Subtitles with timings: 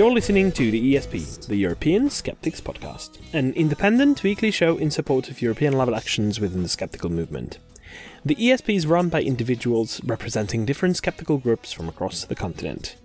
[0.00, 5.30] You're listening to the ESP, the European Skeptics Podcast, an independent weekly show in support
[5.30, 7.58] of European level actions within the skeptical movement.
[8.24, 12.96] The ESP is run by individuals representing different skeptical groups from across the continent.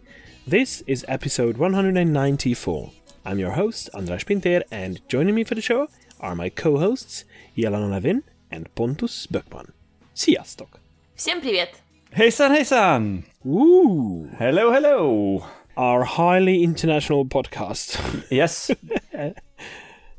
[0.46, 2.92] This is episode 194.
[3.26, 5.88] I'm your host, Andras Pinter, and joining me for the show
[6.20, 7.24] are my co-hosts,
[7.56, 9.72] Jelena Levin and Pontus Böckman.
[10.14, 10.80] Sziasztok!
[11.16, 11.70] Всем привет!
[12.12, 13.24] Hejsan hejsan!
[13.46, 14.28] Ooh!
[14.38, 15.46] Hello hello!
[15.77, 18.25] Our highly international podcast.
[18.31, 18.71] Yes,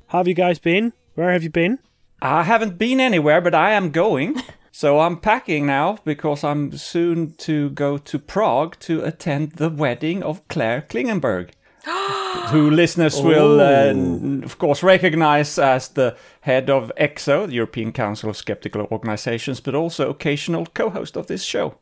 [0.08, 0.94] How have you guys been?
[1.16, 1.80] Where have you been?
[2.22, 4.42] I haven't been anywhere, but I am going.
[4.72, 10.22] So I'm packing now because I'm soon to go to Prague to attend the wedding
[10.22, 11.50] of Claire Klingenberg.
[12.50, 18.30] who listeners will, uh, of course, recognize as the head of ECSO, the European Council
[18.30, 21.76] of Skeptical Organizations, but also occasional co host of this show.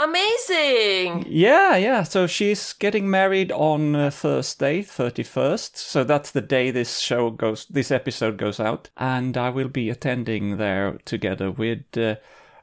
[0.00, 1.26] Amazing!
[1.28, 2.04] Yeah, yeah.
[2.04, 5.76] So she's getting married on uh, Thursday, 31st.
[5.76, 8.88] So that's the day this show goes, this episode goes out.
[8.96, 12.14] And I will be attending there together with uh,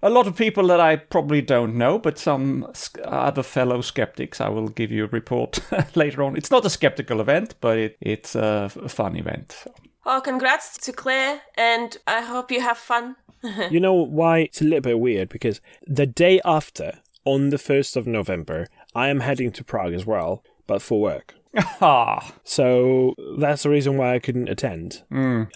[0.01, 2.71] a lot of people that I probably don't know, but some
[3.05, 4.41] other fellow skeptics.
[4.41, 5.59] I will give you a report
[5.95, 6.35] later on.
[6.35, 9.63] It's not a skeptical event, but it, it's a fun event.
[10.07, 13.15] Oh, congrats to Claire, and I hope you have fun.
[13.69, 15.29] You know why it's a little bit weird?
[15.29, 20.05] Because the day after, on the 1st of November, I am heading to Prague as
[20.05, 21.33] well, but for work.
[21.81, 25.03] Ah, So that's the reason why I couldn't attend.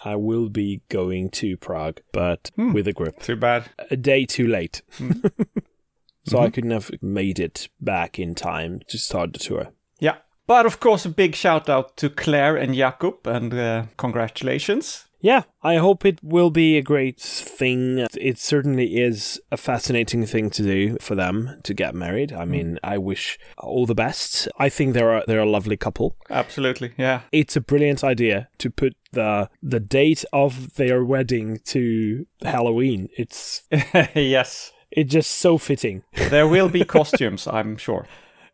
[0.04, 3.20] I will be going to Prague, but with a group.
[3.22, 3.70] too bad.
[3.92, 4.82] A day too late.
[6.26, 9.68] so I couldn't have made it back in time to start the tour.
[10.00, 10.18] Yeah.
[10.48, 15.06] But of course, a big shout out to Claire and Jakub, and uh, congratulations.
[15.22, 18.08] Yeah, I hope it will be a great thing.
[18.20, 22.34] It certainly is a fascinating thing to do for them to get married.
[22.34, 24.48] I mean, I wish all the best.
[24.58, 26.16] I think they're a, they're a lovely couple.
[26.30, 27.22] Absolutely, yeah.
[27.32, 33.10] It's a brilliant idea to put the the date of their wedding to Halloween.
[33.16, 33.64] It's
[34.16, 34.72] yes.
[34.90, 36.04] it's just so fitting.
[36.30, 38.08] There will be costumes, I'm sure.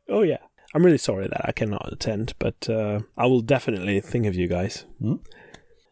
[0.10, 0.40] Oh yeah.
[0.74, 4.48] I'm really sorry that I cannot attend, but uh, I will definitely think of you
[4.48, 4.86] guys.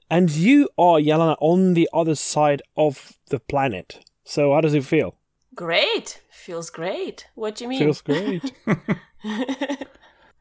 [0.10, 4.06] And you are Yelena on the other side of the planet.
[4.24, 5.16] So how does it feel?
[5.56, 6.22] Great!
[6.30, 7.28] Feels great.
[7.34, 7.80] What do you mean?
[7.80, 8.54] Feels great.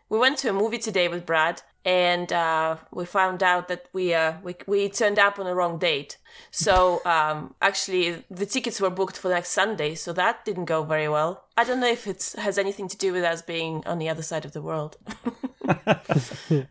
[0.09, 4.13] we went to a movie today with Brad, and uh, we found out that we,
[4.13, 6.19] uh, we we turned up on the wrong date.
[6.51, 11.09] So um, actually, the tickets were booked for next Sunday, so that didn't go very
[11.09, 11.45] well.
[11.57, 14.23] I don't know if it has anything to do with us being on the other
[14.23, 14.99] side of the world.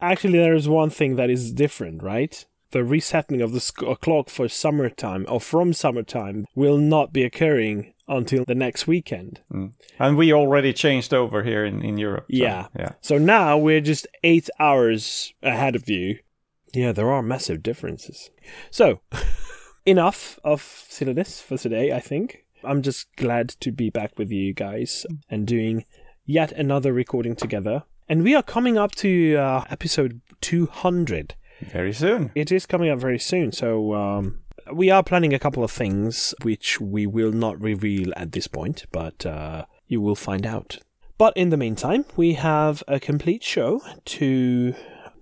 [0.00, 2.44] Actually, there is one thing that is different, right?
[2.72, 7.22] The resetting of the sc- uh, clock for summertime or from summertime will not be
[7.22, 9.40] occurring until the next weekend.
[9.98, 12.26] And we already changed over here in, in Europe.
[12.30, 12.66] so, Yeah.
[12.78, 12.92] Yeah.
[13.00, 16.18] So now we're just eight hours ahead of you.
[16.72, 18.30] Yeah, there are massive differences.
[18.70, 19.00] So,
[19.86, 22.44] enough of silliness for today, I think.
[22.62, 25.84] I'm just glad to be back with you guys and doing
[26.24, 27.84] yet another recording together.
[28.08, 31.34] And we are coming up to uh, episode 200.
[31.60, 32.30] Very soon.
[32.36, 34.40] It is coming up very soon, so um,
[34.72, 38.86] we are planning a couple of things which we will not reveal at this point,
[38.92, 40.78] but uh, you will find out.
[41.18, 44.74] But in the meantime, we have a complete show to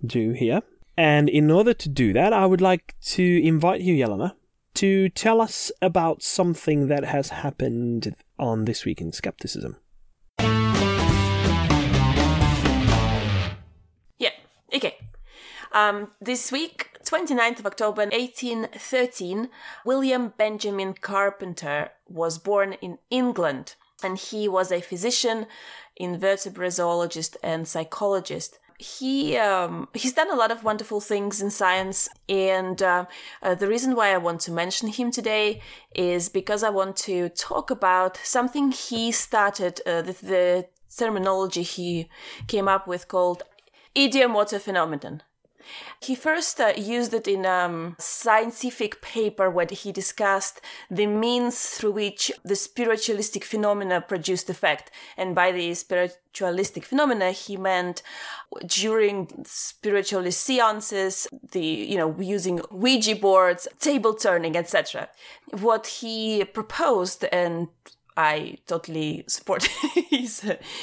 [0.04, 0.60] do here.
[0.96, 4.34] And in order to do that, I would like to invite you, Yelena,
[4.74, 9.76] to tell us about something that has happened on This Week in Skepticism.
[15.74, 19.48] Um, this week, 29th of October 1813,
[19.84, 25.46] William Benjamin Carpenter was born in England, and he was a physician,
[25.96, 28.60] invertebrate zoologist, and psychologist.
[28.78, 33.06] He um, he's done a lot of wonderful things in science, and uh,
[33.42, 35.60] uh, the reason why I want to mention him today
[35.92, 42.08] is because I want to talk about something he started, uh, the, the terminology he
[42.46, 43.42] came up with called
[43.96, 45.22] ideomotor phenomenon.
[46.00, 51.70] He first uh, used it in a um, scientific paper where he discussed the means
[51.70, 54.90] through which the spiritualistic phenomena produced effect.
[55.16, 58.02] And by the spiritualistic phenomena, he meant
[58.66, 65.08] during spiritualist seances, the you know using Ouija boards, table turning, etc.
[65.50, 67.68] What he proposed and
[68.16, 69.64] I totally support
[70.10, 70.42] his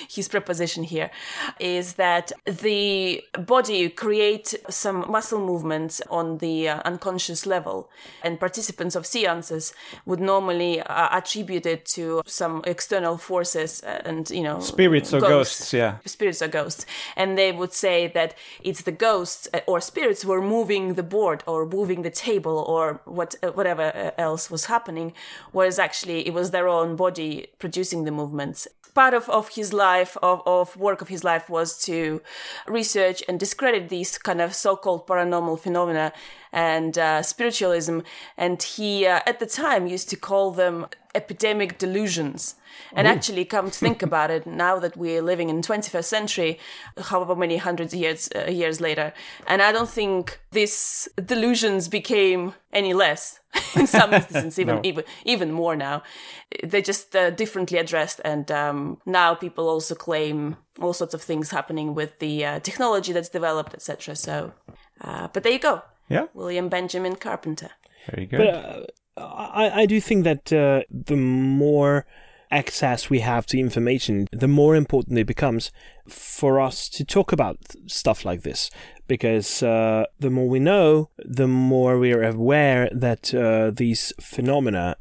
[0.09, 1.11] his proposition here,
[1.59, 7.89] is that the body create some muscle movements on the uh, unconscious level,
[8.23, 9.73] and participants of seances
[10.05, 15.21] would normally uh, attribute it to some external forces uh, and you know Spirits or
[15.21, 15.97] ghosts, yeah.
[16.05, 16.85] spirits or ghosts
[17.15, 21.03] and they would say that it's the ghosts uh, or spirits who are moving the
[21.03, 25.13] board or moving the table or what whatever else was happening
[25.51, 27.20] whereas actually it was their own body
[27.59, 28.67] producing the movements.
[28.93, 32.21] Part of, of his life of, of work of his life was to
[32.67, 36.11] research and discredit these kind of so-called paranormal phenomena
[36.51, 37.99] and uh, spiritualism
[38.37, 42.55] and he uh, at the time used to call them epidemic delusions.
[42.95, 46.59] And actually come to think about it now that we're living in 21st century
[47.09, 49.13] however many hundreds of years uh, years later
[49.45, 53.39] and i don't think these delusions became any less
[53.75, 54.81] in some instances even No.
[54.83, 56.01] even even more now.
[56.63, 61.51] They're just uh, differently addressed and um, now people also claim all sorts of things
[61.51, 64.53] happening with the uh, technology that's developed etc so
[65.01, 67.71] uh, but there you go Yeah, william benjamin carpenter
[68.07, 68.37] very good.
[68.37, 72.05] But uh, I, I do think that uh, the more
[72.49, 75.71] access we have to information, the more important it becomes
[76.07, 78.69] for us to talk about stuff like this.
[79.07, 84.95] Because uh, the more we know, the more we are aware that uh, these phenomena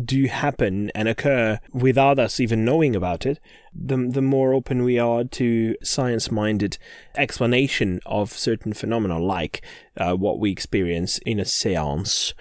[0.00, 3.38] do happen and occur without us even knowing about it,
[3.74, 6.78] the, the more open we are to science minded
[7.16, 9.64] explanation of certain phenomena, like
[9.96, 12.34] uh, what we experience in a seance.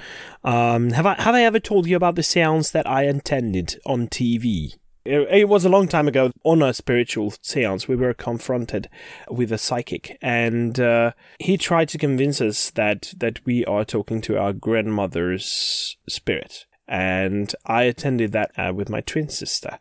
[0.43, 4.07] Um, have, I, have I ever told you about the seance that I attended on
[4.07, 4.75] TV?
[5.03, 7.87] It was a long time ago on a spiritual seance.
[7.87, 8.87] We were confronted
[9.31, 14.21] with a psychic, and uh, he tried to convince us that that we are talking
[14.21, 16.67] to our grandmother's spirit.
[16.87, 19.79] And I attended that uh, with my twin sister.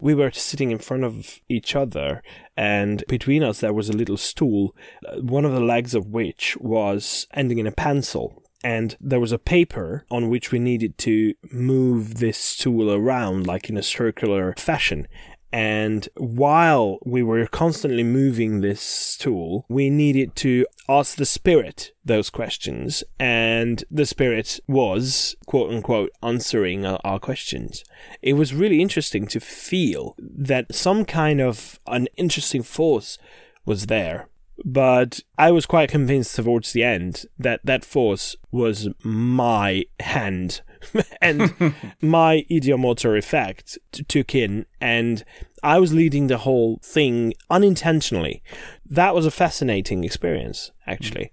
[0.00, 2.22] We were sitting in front of each other,
[2.56, 4.74] and between us there was a little stool,
[5.06, 9.32] uh, one of the legs of which was ending in a pencil and there was
[9.32, 14.54] a paper on which we needed to move this stool around like in a circular
[14.58, 15.06] fashion
[15.52, 22.30] and while we were constantly moving this tool, we needed to ask the spirit those
[22.30, 27.84] questions, and the spirit was, quote unquote, answering our, questions.
[28.22, 33.18] It was really interesting to feel that some kind of an interesting force
[33.64, 34.28] was there.
[34.64, 40.62] But I was quite convinced towards the end that that force was my hand
[41.22, 41.54] and
[42.00, 45.24] my ideomotor effect t- took in and
[45.62, 48.42] I was leading the whole thing unintentionally.
[48.86, 51.32] That was a fascinating experience actually.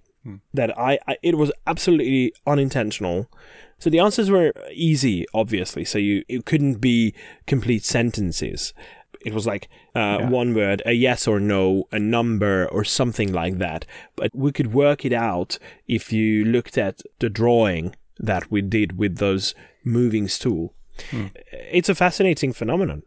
[0.52, 3.30] That I, I it was absolutely unintentional.
[3.78, 7.14] So the answers were easy obviously so you it couldn't be
[7.46, 8.74] complete sentences
[9.24, 10.28] it was like uh, Yeah.
[10.28, 13.84] one word, a yes or no, a number or something like that.
[14.14, 15.58] But we could work it out
[15.88, 19.54] if you looked at the drawing that we did with those
[19.84, 20.74] moving stool.
[21.52, 23.02] It's a fascinating phenomenon,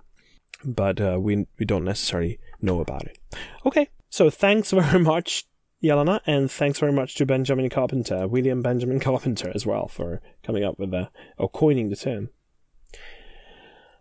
[0.64, 3.18] but uh, we we don't necessarily know about it.
[3.66, 5.46] Okay, so thanks very much,
[5.84, 10.64] Yelena, and thanks very much to Benjamin Carpenter, William Benjamin Carpenter, as well, for coming
[10.64, 12.30] up with the or coining the term.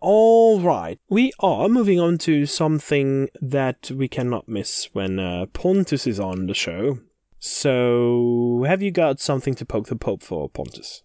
[0.00, 6.06] All right, we are moving on to something that we cannot miss when uh, Pontus
[6.06, 7.00] is on the show.
[7.40, 11.02] So, have you got something to poke the Pope for, Pontus?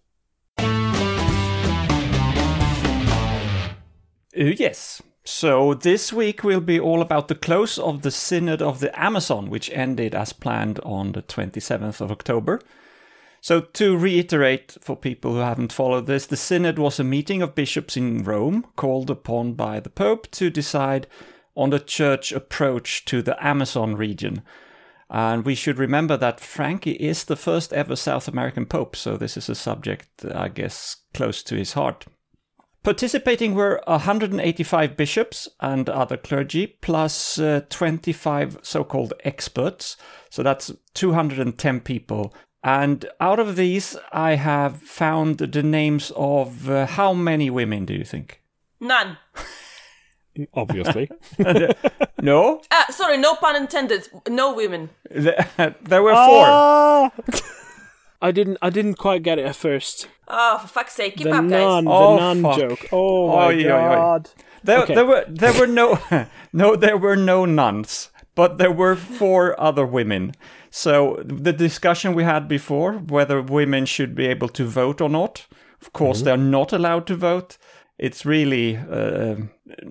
[4.36, 5.00] Uh, yes.
[5.26, 9.48] So this week will be all about the close of the Synod of the Amazon,
[9.48, 12.60] which ended as planned on the 27th of October.
[13.40, 17.54] So, to reiterate for people who haven't followed this, the Synod was a meeting of
[17.54, 21.06] bishops in Rome called upon by the Pope to decide
[21.54, 24.42] on the church approach to the Amazon region.
[25.10, 29.36] And we should remember that Frankie is the first ever South American Pope, so this
[29.36, 32.06] is a subject, I guess, close to his heart.
[32.82, 39.96] Participating were 185 bishops and other clergy, plus uh, 25 so called experts.
[40.28, 42.34] So that's 210 people.
[42.62, 47.94] And out of these, I have found the names of uh, how many women do
[47.94, 48.42] you think?
[48.80, 49.16] None.
[50.54, 51.10] Obviously.
[52.22, 52.62] No?
[52.70, 54.08] Ah, sorry, no pun intended.
[54.30, 54.88] No women.
[55.10, 56.46] there were four.
[56.48, 57.10] Ah!
[58.22, 58.56] I didn't.
[58.62, 60.08] I didn't quite get it at first.
[60.26, 61.50] Oh, for fuck's sake, keep the up, guys.
[61.50, 62.58] nun, Oh, the nun fuck.
[62.58, 62.88] joke.
[62.92, 64.30] Oh my god!
[64.62, 64.94] There, Okay.
[64.94, 65.98] there were there were no
[66.52, 70.32] no there were no nuns, but there were four other women.
[70.70, 75.46] So the discussion we had before whether women should be able to vote or not.
[75.82, 77.58] Of course, they're not allowed to vote.
[77.98, 79.36] It's really uh,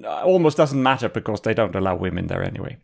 [0.05, 2.77] almost doesn't matter because they don't allow women there anyway.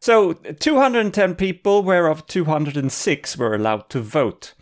[0.00, 4.54] So 210 people, whereof 206 were allowed to vote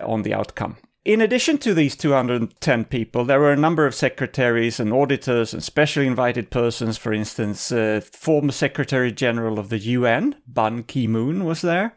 [0.00, 0.76] on the outcome.
[1.04, 5.62] In addition to these 210 people, there were a number of secretaries and auditors and
[5.62, 6.96] specially invited persons.
[6.96, 11.94] For instance, uh, former Secretary General of the UN, Ban Ki moon, was there.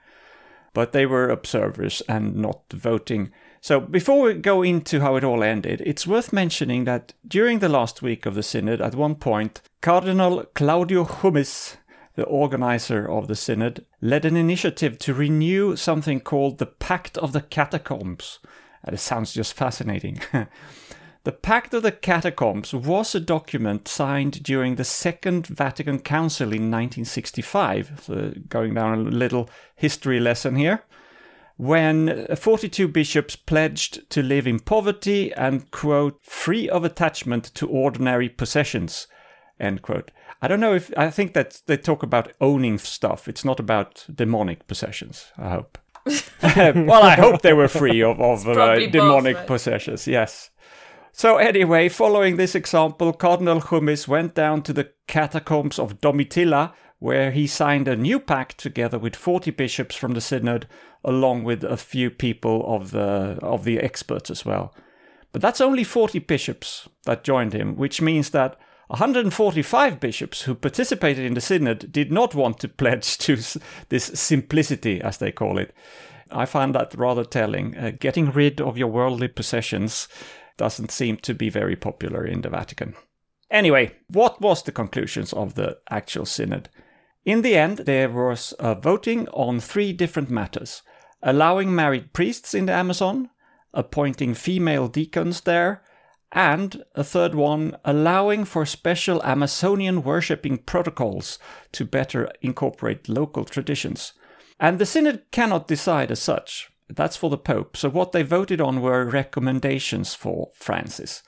[0.74, 3.32] But they were observers and not voting.
[3.68, 7.68] So, before we go into how it all ended, it's worth mentioning that during the
[7.68, 11.76] last week of the Synod, at one point, Cardinal Claudio Hummes,
[12.16, 17.34] the organizer of the Synod, led an initiative to renew something called the Pact of
[17.34, 18.48] the Catacombs uh,
[18.86, 20.22] And it sounds just fascinating.
[21.26, 26.72] the Pact of the Catacombs was a document signed during the Second Vatican Council in
[26.72, 28.04] 1965.
[28.06, 30.84] So, going down a little history lesson here.
[31.58, 38.30] When 42 bishops pledged to live in poverty and, quote, free of attachment to ordinary
[38.30, 39.08] possessions,
[39.60, 40.12] end quote.
[40.40, 43.28] I don't know if I think that they talk about owning stuff.
[43.28, 45.80] It's not about demonic possessions, I hope.
[46.44, 49.48] well, I hope they were free of, of uh, demonic both, right?
[49.48, 50.52] possessions, yes.
[51.12, 57.32] So, anyway, following this example, Cardinal Hummes went down to the catacombs of Domitilla, where
[57.32, 60.68] he signed a new pact together with 40 bishops from the synod,
[61.04, 64.74] along with a few people of the, of the experts as well.
[65.32, 71.25] But that's only 40 bishops that joined him, which means that 145 bishops who participated
[71.25, 73.38] in the synod did not want to pledge to
[73.89, 75.74] this simplicity, as they call it.
[76.32, 77.77] I find that rather telling.
[77.77, 80.08] Uh, getting rid of your worldly possessions
[80.58, 82.96] doesn't seem to be very popular in the Vatican.
[83.51, 86.70] Anyway, what was the conclusions of the actual synod?
[87.28, 90.82] In the end, there was a voting on three different matters
[91.22, 93.30] allowing married priests in the Amazon,
[93.74, 95.84] appointing female deacons there,
[96.32, 101.38] and a third one, allowing for special Amazonian worshipping protocols
[101.74, 104.14] to better incorporate local traditions.
[104.58, 106.70] And the Synod cannot decide as such.
[106.88, 107.76] That's for the Pope.
[107.76, 111.24] So what they voted on were recommendations for Francis.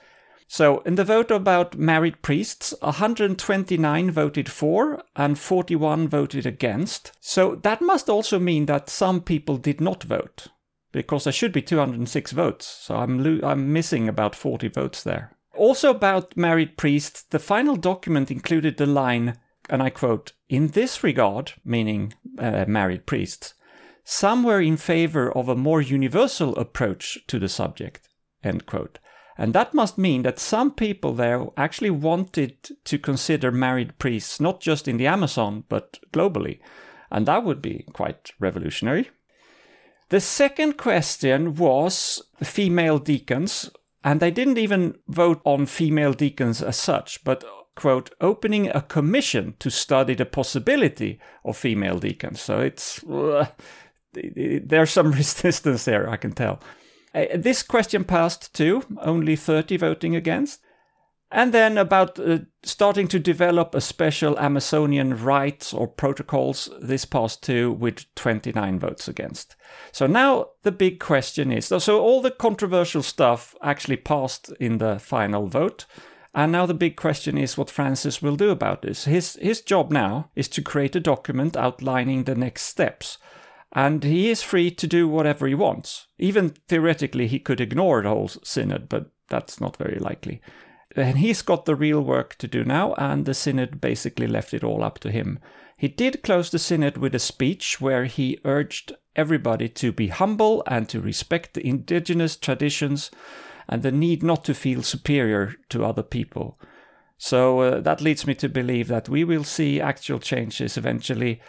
[0.51, 7.11] So in the vote about married priests, 129 voted for and 41 voted against.
[7.21, 10.47] So that must also mean that some people did not vote
[10.91, 12.65] because there should be 206 votes.
[12.65, 15.37] So I'm lo- I'm missing about 40 votes there.
[15.55, 19.37] Also about married priests, the final document included the line,
[19.69, 23.53] and I quote, "In this regard, meaning uh, married priests,
[24.03, 28.09] some were in favor of a more universal approach to the subject."
[28.43, 28.97] End quote.
[29.39, 34.59] And that must mean that some people there actually wanted to consider married priests not
[34.59, 36.59] just in the Amazon, but globally.
[37.09, 39.09] And that would be quite revolutionary.
[40.09, 43.69] The second question was female deacons,
[44.03, 49.53] and they didn't even vote on female deacons as such, but quote, opening a commission
[49.59, 52.41] to study the possibility of female deacons.
[52.41, 53.45] So it's uh,
[54.13, 56.59] there's some resistance there, I can tell.
[57.13, 60.61] Uh, this question passed too, only 30 voting against.
[61.31, 67.43] And then about uh, starting to develop a special Amazonian rites or protocols, this passed
[67.43, 69.55] too with 29 votes against.
[69.91, 74.97] So now the big question is so all the controversial stuff actually passed in the
[74.97, 75.85] final vote.
[76.33, 79.05] And now the big question is what Francis will do about this.
[79.05, 83.17] His, his job now is to create a document outlining the next steps.
[83.71, 86.07] And he is free to do whatever he wants.
[86.17, 90.41] Even theoretically, he could ignore the whole synod, but that's not very likely
[90.95, 94.63] and he's got the real work to do now, and the synod basically left it
[94.63, 95.39] all up to him.
[95.77, 100.63] He did close the synod with a speech where he urged everybody to be humble
[100.67, 103.11] and to respect the indigenous traditions
[103.67, 106.59] and the need not to feel superior to other people.
[107.17, 111.41] So uh, that leads me to believe that we will see actual changes eventually.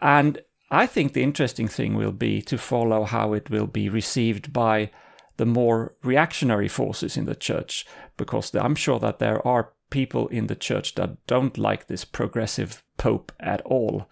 [0.00, 0.40] And
[0.70, 4.90] I think the interesting thing will be to follow how it will be received by
[5.36, 10.46] the more reactionary forces in the church, because I'm sure that there are people in
[10.46, 14.08] the church that don't like this progressive pope at all.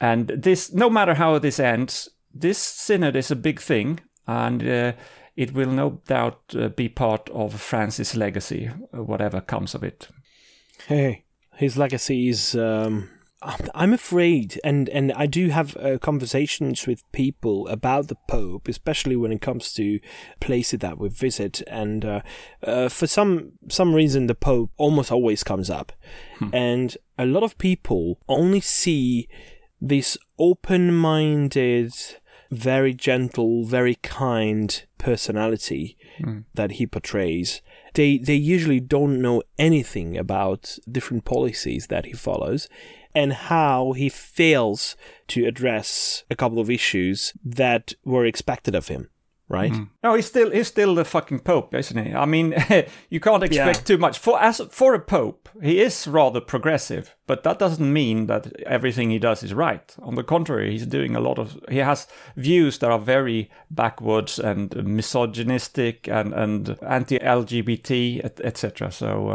[0.00, 4.92] And this, no matter how this ends, this synod is a big thing, and uh,
[5.36, 10.08] it will no doubt uh, be part of Francis' legacy, whatever comes of it.
[10.86, 11.24] Hey,
[11.56, 13.10] his legacy is um,
[13.42, 19.16] I'm afraid, and and I do have uh, conversations with people about the Pope, especially
[19.16, 19.98] when it comes to
[20.40, 22.20] places that we visit, and uh,
[22.62, 25.92] uh, for some some reason the Pope almost always comes up,
[26.38, 26.48] hmm.
[26.52, 29.26] and a lot of people only see
[29.80, 31.94] this open-minded
[32.50, 35.96] very gentle, very kind personality
[36.52, 37.62] that he portrays.
[37.94, 42.68] They they usually don't know anything about different policies that he follows
[43.14, 44.96] and how he fails
[45.28, 49.10] to address a couple of issues that were expected of him,
[49.48, 49.72] right?
[50.04, 52.14] No, he's still he's still the fucking pope, isn't he?
[52.14, 52.54] I mean,
[53.10, 53.84] you can't expect Yeah.
[53.84, 55.48] too much for as for a pope.
[55.62, 59.94] He is rather progressive, but that doesn't mean that everything he does is right.
[60.02, 64.38] On the contrary, he's doing a lot of he has views that are very backwards
[64.38, 68.90] and misogynistic and and anti-LGBT, et- etc.
[68.90, 69.30] So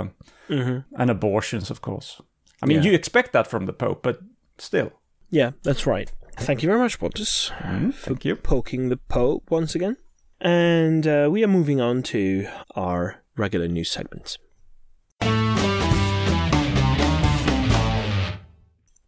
[0.49, 2.21] um, and abortions, of course.
[2.61, 2.89] I mean, Yeah.
[2.89, 4.19] you expect that from the pope, but
[4.57, 4.91] still.
[5.29, 6.11] Yeah, that's right.
[6.37, 7.51] Thank you very much, Pontus,
[7.93, 8.35] Thank you.
[8.35, 9.97] poking the Pope once again.
[10.41, 14.37] And uh, we are moving on to our regular news segments.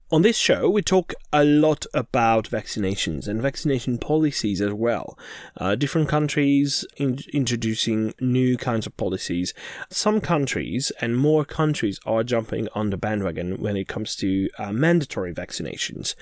[0.10, 5.20] On this show, we talk a lot about vaccinations and vaccination policies as well.
[5.58, 9.54] Uh, different countries in- introducing new kinds of policies.
[9.90, 14.72] Some countries and more countries are jumping on the bandwagon when it comes to uh,
[14.72, 16.16] mandatory vaccinations.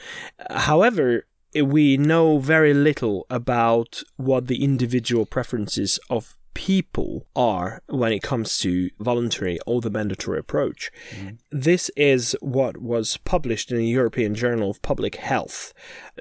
[0.50, 8.24] However, we know very little about what the individual preferences of people are when it
[8.24, 10.90] comes to voluntary or the mandatory approach.
[11.52, 15.74] This is what was published in the European Journal of Public Health.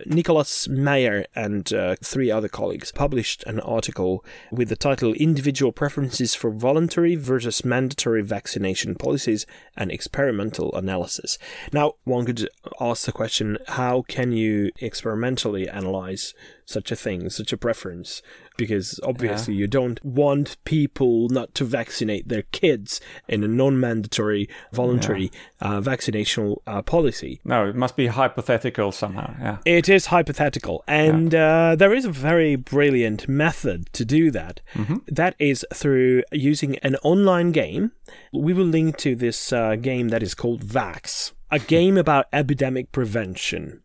[0.05, 6.35] Nicholas Mayer and uh, three other colleagues published an article with the title Individual Preferences
[6.35, 11.39] for Voluntary versus Mandatory Vaccination Policies and Experimental Analysis.
[11.73, 12.49] Now, one could
[12.81, 16.35] ask the question how can you experimentally analyze
[16.67, 18.21] such a thing, such a preference?
[18.57, 24.49] Because obviously, you don't want people not to vaccinate their kids in a non mandatory,
[24.73, 27.41] voluntary uh, vaccinational uh, policy.
[27.45, 29.35] No, it must be hypothetical somehow.
[29.41, 29.59] Yeah.
[29.65, 34.61] It is hypothetical, and uh, there is a very brilliant method to do that.
[35.09, 37.93] That is through using an online game.
[38.33, 42.93] We will link to this uh, game that is called Vax, a game about epidemic
[42.93, 43.83] prevention.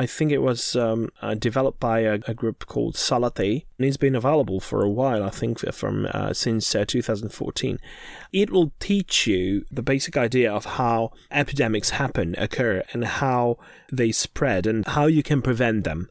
[0.00, 3.96] I think it was um, uh, developed by a, a group called Salathé, and it's
[3.96, 5.24] been available for a while.
[5.24, 7.80] I think from uh, since uh, 2014.
[8.32, 13.58] It will teach you the basic idea of how epidemics happen, occur, and how
[13.90, 16.08] they spread, and how you can prevent them.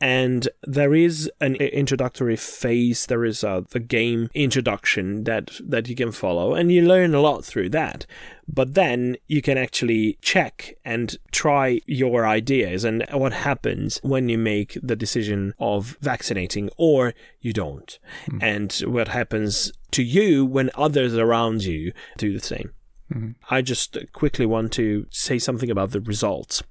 [0.00, 3.06] And there is an introductory phase.
[3.06, 7.20] There is a, the game introduction that that you can follow, and you learn a
[7.20, 8.04] lot through that.
[8.46, 14.38] But then you can actually check and try your ideas and what happens when you
[14.38, 18.38] make the decision of vaccinating or you don't, hmm.
[18.42, 22.72] and what happens to you when others around you do the same.
[23.10, 23.30] Hmm.
[23.50, 26.62] I just quickly want to say something about the results.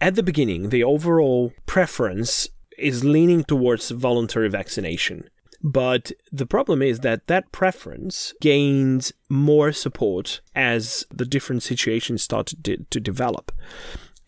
[0.00, 5.28] At the beginning, the overall preference is leaning towards voluntary vaccination.
[5.62, 12.62] But the problem is that that preference gained more support as the different situations started
[12.64, 13.50] to, to develop.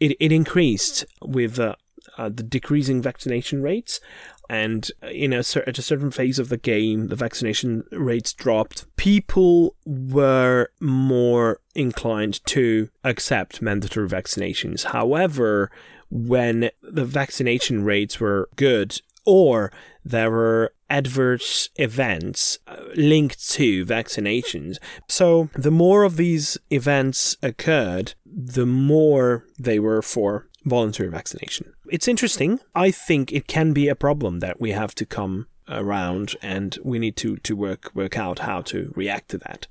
[0.00, 1.74] It, it increased with uh,
[2.16, 4.00] uh, the decreasing vaccination rates,
[4.48, 8.86] and uh, in a at a certain phase of the game, the vaccination rates dropped.
[8.96, 14.84] People were more inclined to accept mandatory vaccinations.
[14.84, 15.70] However,
[16.10, 19.72] when the vaccination rates were good or
[20.04, 24.78] there were adverse events uh, linked to vaccinations.
[25.08, 31.72] So, the more of these events occurred, the more they were for voluntary vaccination.
[31.90, 32.60] It's interesting.
[32.74, 36.98] I think it can be a problem that we have to come around and we
[36.98, 39.66] need to, to work work out how to react to that.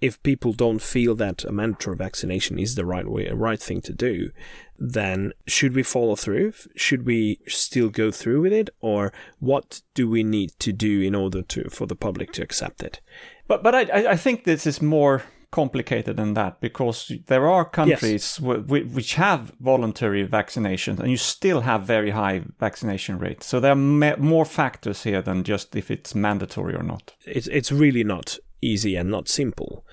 [0.00, 3.92] If people don't feel that a mandatory vaccination is the right way, right thing to
[3.92, 4.30] do,
[4.78, 6.52] then should we follow through?
[6.74, 11.14] Should we still go through with it, or what do we need to do in
[11.14, 13.00] order to for the public to accept it?
[13.46, 18.36] But but I- I think this is more complicated than that because there are countries
[18.38, 23.46] wh- wh- which have voluntary vaccinations and you still have very high vaccination rates.
[23.46, 27.14] So there are ma- more factors here than just if it's mandatory or not.
[27.24, 29.84] It's it's really not easy and not simple.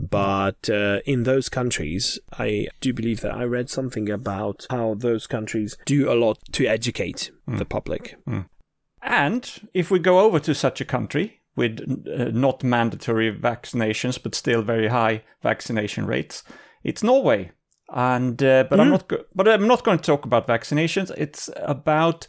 [0.00, 5.26] But uh, in those countries, I do believe that I read something about how those
[5.26, 8.16] countries do a lot to educate the public.
[9.02, 14.34] And if we go over to such a country with uh, not mandatory vaccinations but
[14.34, 16.44] still very high vaccination rates,
[16.82, 17.50] it's Norway.
[17.90, 21.10] And uh, but I'm not go- but I'm not going to talk about vaccinations.
[21.16, 22.26] It's about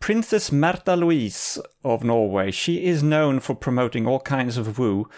[0.00, 2.50] Princess Märtha Louise of Norway.
[2.50, 5.08] She is known for promoting all kinds of woo,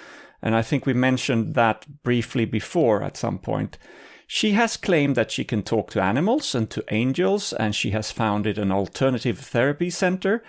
[0.43, 3.79] and I think we mentioned that briefly before at some point.
[4.27, 8.11] She has claimed that she can talk to animals and to angels, and she has
[8.11, 10.43] founded an alternative therapy center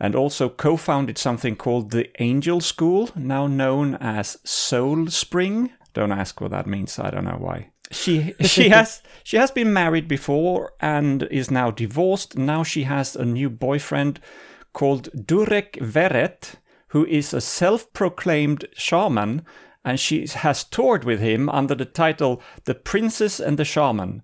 [0.00, 5.70] and also co founded something called the Angel School, now known as Soul Spring.
[5.92, 7.70] Don't ask what that means, I don't know why.
[7.90, 12.36] She she has she has been married before and is now divorced.
[12.36, 14.20] Now she has a new boyfriend
[14.72, 16.54] called Durek Verrett,
[16.88, 19.42] who is a self-proclaimed shaman
[19.84, 24.22] and she has toured with him under the title The Princess and the Shaman.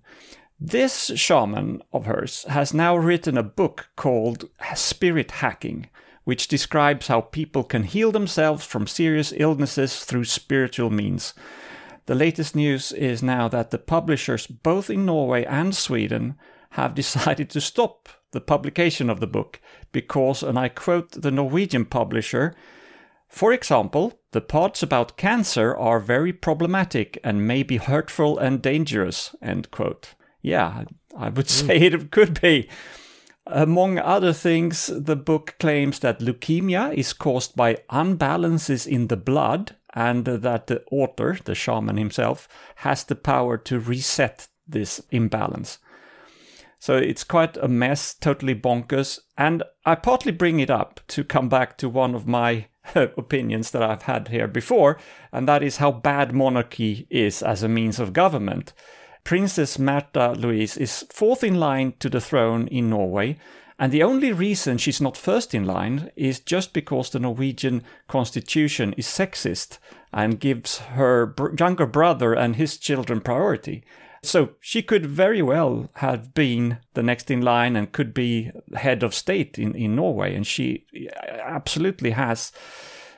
[0.59, 5.87] This shaman of hers has now written a book called Spirit Hacking,
[6.23, 11.35] which describes how people can heal themselves from serious illnesses through spiritual means.
[12.07, 16.35] The latest news is now that the publishers, both in Norway and Sweden,
[16.71, 21.85] have decided to stop the publication of the book because, and I quote the Norwegian
[21.85, 22.55] publisher,
[23.27, 29.35] for example, the parts about cancer are very problematic and may be hurtful and dangerous.
[29.41, 30.15] End quote.
[30.47, 30.85] Yeah,
[31.17, 31.67] I would mm.
[31.67, 32.69] say it could be.
[33.45, 39.75] Among other things, the book claims that leukemia is caused by unbalances in the blood
[39.93, 45.79] and that the author, the shaman himself, has the power to reset this imbalance.
[46.79, 49.19] So it's quite a mess, totally bonkers.
[49.37, 53.81] And I partly bring it up to come back to one of my opinions that
[53.81, 54.99] I've had here before,
[55.31, 58.73] and that is how bad monarchy is as a means of government.
[59.27, 63.35] Princess Märtha Louise is fourth in line to the throne in Norway,
[63.77, 68.93] and the only reason she's not first in line is just because the Norwegian constitution
[68.95, 69.79] is sexist
[70.13, 73.83] and gives her br- younger brother and his children priority.
[74.23, 79.03] So she could very well have been the next in line and could be head
[79.03, 82.53] of state in, in Norway, and she uh, absolutely has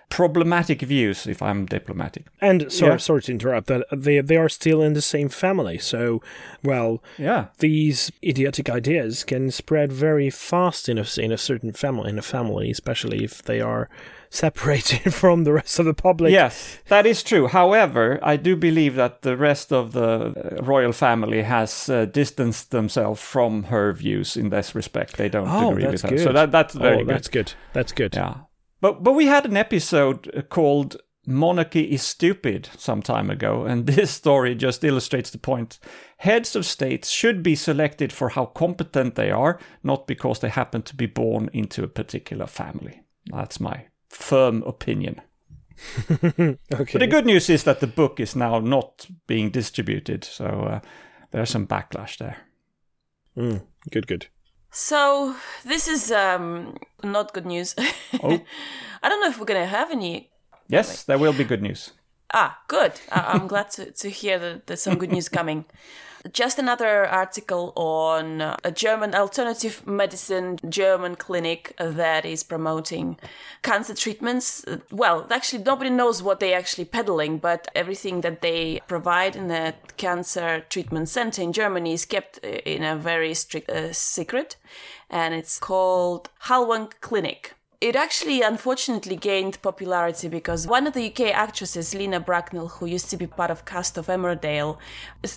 [0.09, 2.25] problematic views, if I'm diplomatic.
[2.41, 2.97] And sorry, Yeah.
[2.97, 3.67] sorry to interrupt.
[3.67, 5.77] That they they are still in the same family.
[5.77, 6.21] So,
[6.63, 7.45] well, Yeah.
[7.59, 12.21] these idiotic ideas can spread very fast in a in a certain family in a
[12.23, 13.87] family, especially if they are
[14.29, 16.31] separated from the rest of the public.
[16.31, 17.47] Yes, that is true.
[17.47, 20.09] However, I do believe that the rest of the
[20.59, 25.17] uh, royal family has uh, distanced themselves from her views in this respect.
[25.17, 26.09] They don't Oh, agree with her.
[26.09, 26.19] good.
[26.19, 27.07] So that that's very oh, good.
[27.07, 27.53] that's good.
[27.73, 28.15] That's good.
[28.15, 28.33] Yeah.
[28.81, 34.11] But but we had an episode called Monarchy is Stupid some time ago, and this
[34.11, 35.79] story just illustrates the point.
[36.17, 40.81] Heads of states should be selected for how competent they are, not because they happen
[40.83, 43.03] to be born into a particular family.
[43.27, 45.21] That's my firm opinion.
[46.11, 46.57] Okay.
[46.69, 50.79] But the good news is that the book is now not being distributed, so uh,
[51.31, 52.37] there's some backlash there.
[53.37, 54.07] Mm, good.
[54.07, 54.27] Good.
[54.71, 57.75] So this is um, not good news.
[58.21, 58.41] Oh.
[59.01, 60.29] I don't know if we're gonna have any.
[60.67, 61.91] Yes, there will be good news.
[62.33, 62.91] Ah, good.
[63.11, 65.65] I- I'm glad to, to hear that there's some good news coming.
[66.33, 73.17] Just another article on a German alternative medicine German clinic that is promoting
[73.61, 74.65] cancer treatments.
[74.91, 79.75] Well, actually, nobody knows what they're actually peddling, but everything that they provide in the
[79.95, 84.57] cancer treatment center in Germany is kept uh, in a very strict uh, secret,
[85.09, 87.53] and it's called Hallwang Clinic.
[87.81, 93.09] It actually unfortunately gained popularity because one of the UK actresses, Leah Bracknell, who used
[93.11, 94.77] to be part of cast of Emmerdale,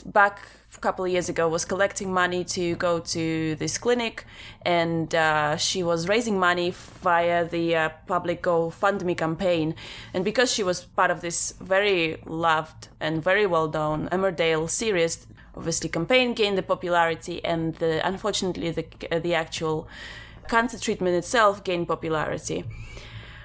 [0.07, 0.40] back
[0.76, 4.24] a couple of years ago was collecting money to go to this clinic
[4.62, 9.76] and uh, she was raising money via the uh, public GoFundMe campaign.
[10.12, 15.28] And because she was part of this very loved and very well known Emmerdale series,
[15.57, 19.87] obviously campaign gained the popularity and the, unfortunately the, the actual
[20.48, 22.64] cancer treatment itself gained popularity.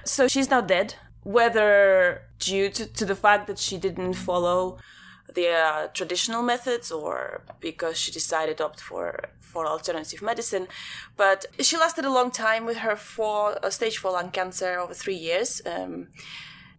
[0.04, 4.78] So she's now dead, whether due to, to the fact that she didn't follow
[5.34, 10.68] the uh, traditional methods or because she decided to opt for for alternative medicine.
[11.16, 14.94] But she lasted a long time with her four, uh, stage four lung cancer over
[14.94, 15.62] three years.
[15.64, 16.08] Um,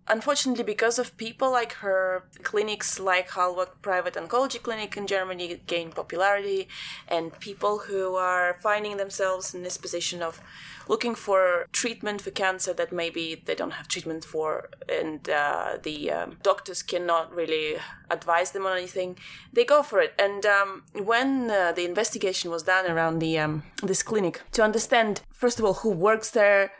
[0.10, 5.92] Unfortunately, because of people like her, clinics like Hallwang Private Oncology Clinic in Germany gain
[5.92, 6.68] popularity,
[7.08, 10.42] and people who are finding themselves in this position of
[10.88, 16.10] looking for treatment for cancer that maybe they don't have treatment for, and uh, the
[16.10, 17.78] um, doctors cannot really
[18.10, 19.16] advise them on anything,
[19.54, 20.16] they go for it.
[20.18, 25.22] And um, when uh, the investigation was done around the um, this clinic to understand,
[25.32, 26.72] first of all, who works there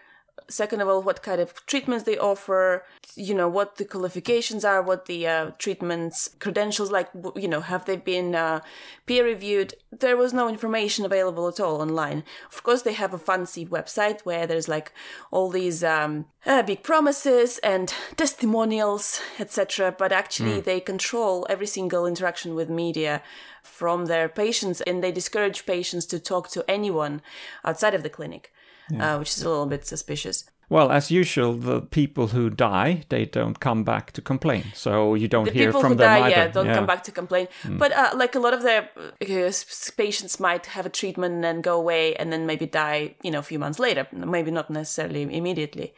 [0.50, 2.84] Second of all, what kind of treatments they offer,
[3.16, 7.86] you know, what the qualifications are, what the uh, treatments credentials like, you know, have
[7.86, 8.62] they been uh,
[9.06, 9.76] peer reviewed?
[9.92, 12.24] There was no information available at all online.
[12.52, 14.92] Of course, they have a fancy website where there's like
[15.32, 19.96] all these um, uh, big promises and testimonials, etc.
[19.98, 23.22] But actually, they control every single interaction with media
[23.64, 27.22] from their patients, and they discourage patients to talk to anyone
[27.64, 28.52] outside of the clinic,
[28.98, 30.46] uh, which is a little bit suspicious.
[30.70, 34.66] Well, as usual, the people who die, they don't come back to complain.
[34.76, 36.30] So you don't the hear from them die, either.
[36.30, 37.48] yeah, don't come back to complain.
[37.68, 39.52] But uh, like a lot of their uh,
[39.98, 43.40] patients might have a treatment and then go away and then maybe die, you know,
[43.40, 44.08] a few months later.
[44.12, 45.96] Maybe not necessarily immediately.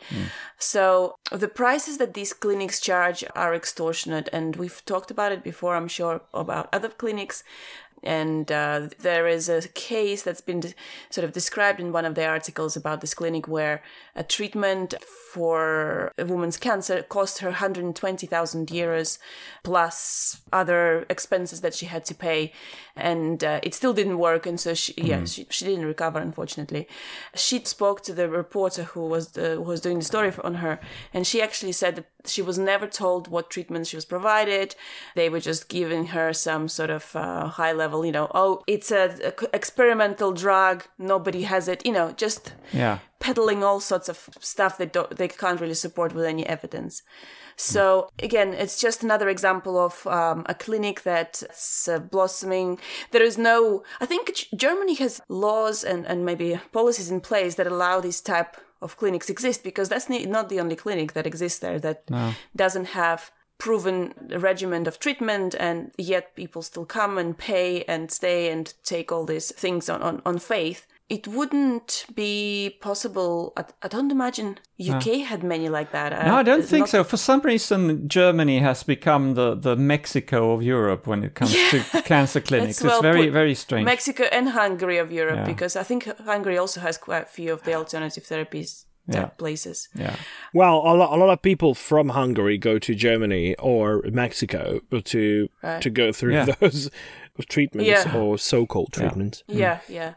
[0.58, 5.76] So the prices that these clinics charge are extortionate, and we've talked about it before.
[5.76, 7.44] I'm sure about other clinics.
[8.04, 10.74] And uh, there is a case that's been de-
[11.10, 13.84] sort of described in one of the articles about this clinic where
[14.16, 14.96] a treatment
[15.32, 19.18] for a woman's cancer cost her 120,000 euros
[19.64, 22.52] plus other expenses that she had to pay.
[22.96, 24.46] And uh, it still didn't work.
[24.46, 26.88] And so she, yeah, she, she didn't recover, unfortunately.
[27.36, 30.56] She spoke to the reporter who was, the, who was doing the story for, on
[30.56, 30.80] her.
[31.14, 34.76] And she actually said that she was never told what treatment she was provided.
[35.16, 38.92] They were just giving her some sort of uh, high level, you know, oh, it's
[38.92, 40.86] a, a experimental drug.
[40.98, 43.00] Nobody has it, you know, just Yeah.
[43.20, 47.04] peddling all sorts of stuff that they can't really support with any evidence.
[47.62, 52.80] So again, it's just another example of um, a clinic that's uh, blossoming.
[53.12, 57.56] There is no, I think G- Germany has laws and, and maybe policies in place
[57.56, 61.60] that allow this type of clinics exist because that's not the only clinic that exists
[61.60, 62.04] there that
[62.56, 68.52] doesn't have proven regimen of treatment and yet people still come and pay and stay
[68.52, 73.88] and take all these things on, on, on faith it wouldn't be possible I, I
[73.88, 74.50] don't imagine
[74.90, 77.04] uk had many like that No, I don't It's think not- so.
[77.04, 81.78] For some reason, Germany has become the, the Mexico of Europe when it comes to
[82.14, 82.78] cancer clinics.
[82.80, 83.34] That's well it's very, put.
[83.42, 83.86] very strange.
[83.86, 85.54] mexico and hungary of europe Yeah.
[85.54, 88.70] because i think hungary also has quite a few of the alternative therapies
[89.08, 89.30] Yeah.
[89.44, 90.16] places yeah.
[90.54, 93.86] Well, a lot, a lot of people from Hungary go to Germany or
[94.24, 94.62] Mexico
[95.14, 95.24] to
[95.64, 95.82] Right.
[95.86, 96.46] to go through Yeah.
[96.62, 96.90] those
[97.44, 98.18] treatments Yeah.
[98.18, 99.44] or so-called treatments.
[99.48, 100.14] Yeah, yeah.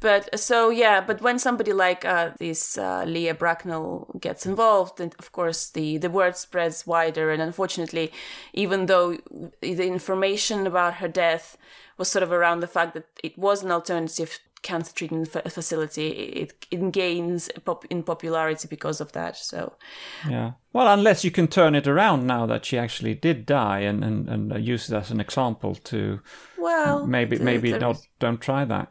[0.00, 5.12] But so yeah, but when somebody like uh, this uh, Leah Bracknell gets involved, then
[5.18, 7.30] of course the the word spreads wider.
[7.30, 8.10] And unfortunately,
[8.52, 9.18] even though
[9.60, 11.56] the information about her death
[11.98, 16.08] was sort of around the fact that it was an alternative cancer treatment fa- facility,
[16.08, 19.36] it, it gains pop- in popularity because of that.
[19.36, 19.72] So
[20.28, 20.52] Yeah.
[20.72, 24.28] Well, unless you can turn it around now that she actually did die and, and,
[24.28, 26.20] and use it as an example to
[26.58, 28.88] well, maybe the- maybe there not don't try that.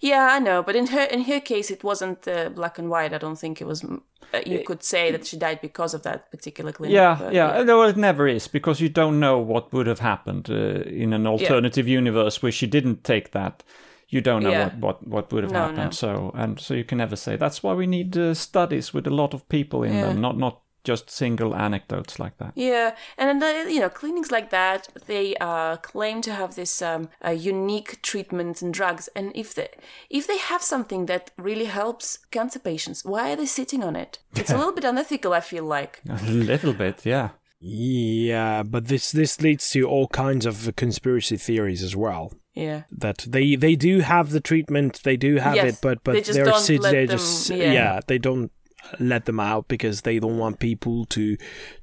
[0.00, 3.14] Yeah, I know, but in her in her case, it wasn't uh, black and white.
[3.14, 3.82] I don't think it was.
[3.84, 6.94] Uh, you could say that she died because of that particular clinic.
[6.94, 7.62] Yeah, but, yeah.
[7.62, 11.26] No, it never is because you don't know what would have happened uh, in an
[11.26, 13.62] alternative universe where she didn't take that.
[14.08, 14.64] You don't know Yeah.
[14.64, 15.84] what, what, what would have No, happened.
[15.84, 15.90] no.
[15.90, 17.36] So and so you can never say.
[17.36, 20.08] That's why we need uh, studies with a lot of people in Yeah.
[20.08, 22.52] them, not not just single anecdotes like that.
[22.54, 27.08] Yeah, and uh, you know clinics like that they uh, claim to have this um,
[27.24, 29.68] uh, unique treatments and drugs, and if they
[30.10, 34.18] if they have something that really helps cancer patients, why are they sitting on it?
[34.36, 35.32] It's a little bit unethical.
[35.32, 36.02] I feel like.
[36.10, 37.28] A little bit, yeah.
[37.66, 42.30] Yeah, but this this leads to all kinds of conspiracy theories as well.
[42.52, 42.82] Yeah.
[42.92, 46.20] That they they do have the treatment, they do have Yes, it, but but they
[46.20, 47.72] just they're don't sit- let they them- just yeah.
[47.72, 48.52] yeah, they don't
[49.00, 51.38] let them out because they don't want people to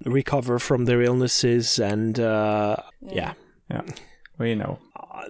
[0.06, 3.34] recover from their illnesses and uh, yeah.
[3.72, 3.82] Yeah.
[4.38, 4.78] We know.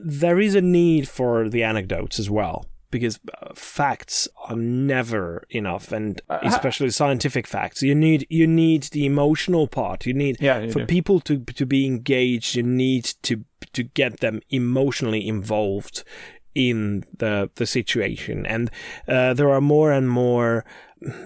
[0.04, 5.92] there is a need for the anecdotes as well because uh, facts are never enough
[5.92, 7.82] and Uh, especially scientific facts.
[7.82, 10.06] You need you need the emotional part.
[10.06, 10.86] You need Yeah, you for do.
[10.86, 13.34] people to to be engaged you need to
[13.74, 16.04] to get them emotionally involved
[16.54, 18.46] in the the situation.
[18.46, 18.70] And
[19.08, 20.64] uh, there are more and more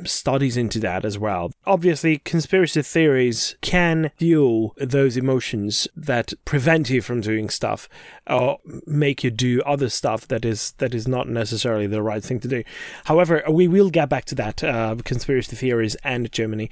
[0.03, 1.51] studies into that as well.
[1.65, 7.89] Obviously, conspiracy theories can fuel those emotions that prevent you from doing stuff
[8.27, 12.39] or make you do other stuff that is that is not necessarily the right thing
[12.39, 12.63] to do.
[13.05, 16.69] However, we will get back to that uh, conspiracy theories and Germany.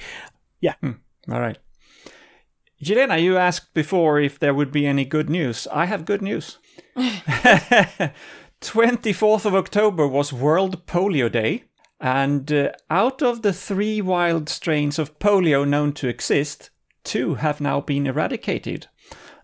[0.62, 1.58] Yeah, All right.
[2.82, 5.68] Jelena, you asked before if there would be any good news.
[5.72, 6.58] I have good news.
[8.64, 11.66] 24th of October was World Polio Day,
[12.04, 16.70] and uh, out of the three wild strains of polio known to exist,
[17.06, 18.88] two have now been eradicated.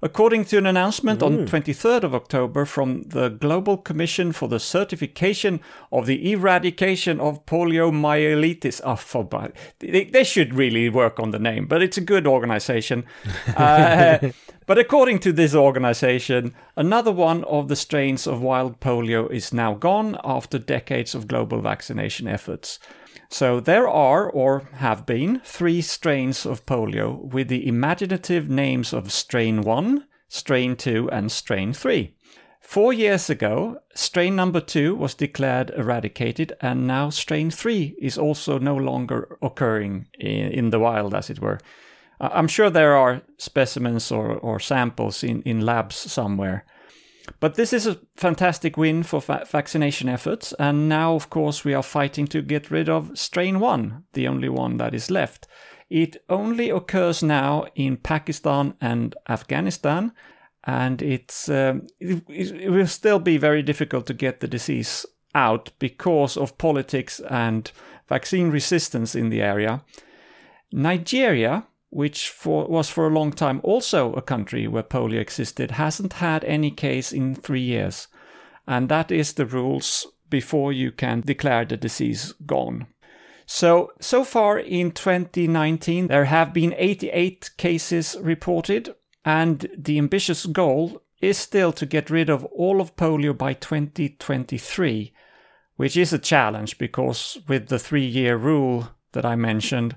[0.01, 5.59] According to an announcement on 23rd of October from the Global Commission for the Certification
[5.91, 8.79] of the Eradication of Poliomyelitis.
[8.85, 8.95] Oh,
[9.79, 13.05] they, they should really work on the name, but it's a good organization.
[13.57, 14.31] Uh,
[14.69, 19.73] but according to this organization, another one of the strains of wild polio is now
[19.73, 22.77] gone after decades of global vaccination efforts.
[23.29, 29.11] So there are, or have been, three strains of polio with the imaginative names of
[29.11, 32.15] strain 1, strain 2, and strain 3.
[32.61, 38.59] Four years ago, strain number 2 was declared eradicated, and now strain 3 is also
[38.59, 41.57] no longer occurring in, the wild, as it were.
[42.19, 46.65] I'm sure there are specimens or, or samples in, in labs somewhere.
[47.39, 51.73] But this is a fantastic win for va- vaccination efforts, and now, of course, we
[51.73, 55.47] are fighting to get rid of strain 1, the only one that is left.
[55.89, 60.11] It only occurs now in Pakistan and Afghanistan,
[60.63, 65.71] and it's um, it, it will still be very difficult to get the disease out
[65.79, 67.71] because of politics and
[68.07, 69.83] vaccine resistance in the area.
[70.71, 76.13] Nigeria, which for, was for a long time also a country where polio existed, hasn't
[76.13, 78.07] had any case in three years.
[78.67, 82.87] And that is the rules before you can declare the disease gone.
[83.45, 88.93] So, so far in 2019, there have been 88 cases reported,
[89.25, 95.13] and the ambitious goal is still to get rid of all of polio by 2023,
[95.77, 99.95] which is a challenge because with the three year rule that I mentioned,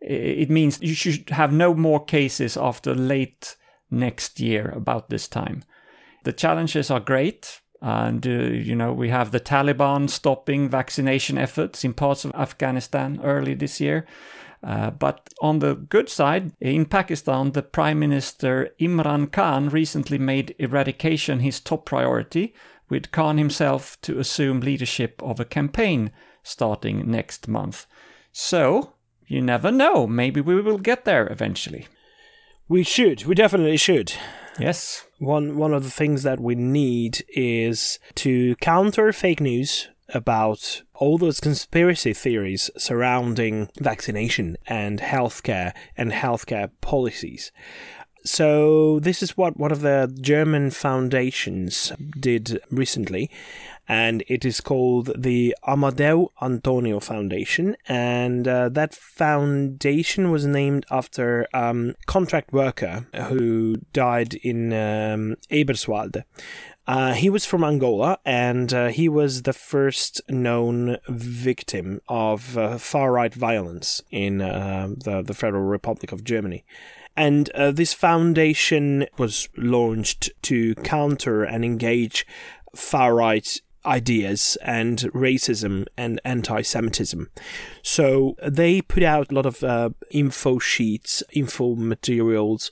[0.00, 3.56] it means you should have no more cases after late
[3.90, 5.62] next year about this time.
[6.24, 7.60] The challenges are great.
[7.80, 13.20] And, uh, you know, we have the Taliban stopping vaccination efforts in parts of Afghanistan
[13.22, 14.04] early this year.
[14.64, 20.56] Uh, but on the good side, in Pakistan, the Prime Minister Imran Khan recently made
[20.58, 22.52] eradication his top priority,
[22.88, 26.10] with Khan himself to assume leadership of a campaign
[26.42, 27.86] starting next month.
[28.32, 28.94] So,
[29.28, 30.06] you never know.
[30.06, 31.86] Maybe we will get there eventually.
[32.68, 33.24] We should.
[33.24, 34.12] We definitely should.
[34.58, 35.06] Yes.
[35.18, 41.18] One one of the things that we need is to counter fake news about all
[41.18, 47.52] those conspiracy theories surrounding vaccination and healthcare and healthcare policies.
[48.24, 53.30] So this is what one of the German foundations did recently,
[53.88, 61.48] and it is called the Amadeu Antonio Foundation, and uh, that foundation was named after
[61.54, 66.24] a um, contract worker who died in um, Eberswalde.
[66.86, 72.78] Uh, he was from Angola, and uh, he was the first known victim of uh,
[72.78, 76.64] far right violence in uh, the, the Federal Republic of Germany.
[77.14, 82.26] And uh, this foundation was launched to counter and engage
[82.74, 87.30] far right ideas and racism and anti Semitism.
[87.82, 92.70] So they put out a lot of uh, info sheets, info materials,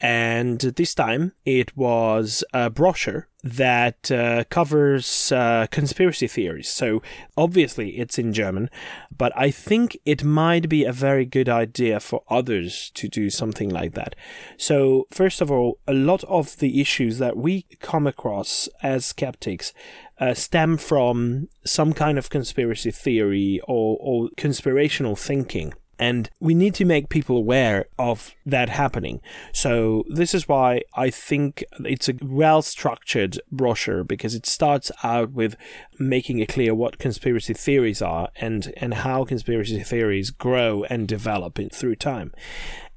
[0.00, 6.68] and this time it was a brochure that uh, covers uh, conspiracy theories.
[6.68, 7.02] So
[7.36, 8.70] obviously it's in German,
[9.16, 13.68] but I think it might be a very good idea for others to do something
[13.68, 14.16] like that.
[14.56, 19.72] So, first of all, a lot of the issues that we come across as skeptics
[20.18, 25.74] uh, stem from some kind of conspiracy theory or, or conspirational thinking.
[25.96, 29.20] And we need to make people aware of that happening.
[29.52, 35.30] So, this is why I think it's a well structured brochure because it starts out
[35.30, 35.54] with
[36.00, 41.60] making it clear what conspiracy theories are and, and how conspiracy theories grow and develop
[41.72, 42.32] through time